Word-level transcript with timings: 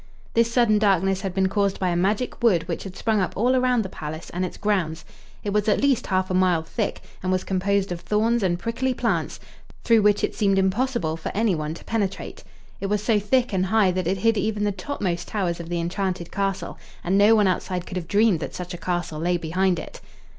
This 0.33 0.51
sudden 0.51 0.79
darkness 0.79 1.21
had 1.21 1.31
been 1.31 1.47
caused 1.47 1.79
by 1.79 1.89
a 1.89 1.95
magic 1.95 2.41
wood 2.41 2.67
which 2.67 2.85
had 2.85 2.95
sprung 2.97 3.19
up 3.19 3.37
all 3.37 3.55
around 3.55 3.83
the 3.83 3.87
palace 3.87 4.31
and 4.31 4.43
its 4.43 4.57
grounds. 4.57 5.05
It 5.43 5.51
was 5.53 5.67
at 5.67 5.79
least 5.79 6.07
half 6.07 6.31
a 6.31 6.33
mile 6.33 6.63
thick, 6.63 7.01
and 7.21 7.31
was 7.31 7.43
composed 7.43 7.91
of 7.91 8.01
thorns 8.01 8.41
and 8.41 8.57
prickly 8.57 8.95
plants, 8.95 9.39
through 9.83 10.01
which 10.01 10.23
it 10.23 10.33
seemed 10.33 10.57
impossible 10.57 11.17
for 11.17 11.31
anyone 11.35 11.75
to 11.75 11.83
penetrate. 11.83 12.43
It 12.79 12.87
was 12.87 13.03
so 13.03 13.19
thick 13.19 13.53
and 13.53 13.67
high 13.67 13.91
that 13.91 14.07
it 14.07 14.17
hid 14.17 14.37
even 14.37 14.63
the 14.63 14.71
topmost 14.71 15.27
towers 15.27 15.59
of 15.59 15.69
the 15.69 15.79
enchanted 15.79 16.31
castle, 16.31 16.79
and 17.03 17.15
no 17.15 17.35
one 17.35 17.45
outside 17.45 17.85
could 17.85 17.97
have 17.97 18.07
dreamed 18.07 18.39
that 18.39 18.55
such 18.55 18.73
a 18.73 18.79
castle 18.79 19.19
lay 19.19 19.37
behind 19.37 19.77
it. 19.77 20.01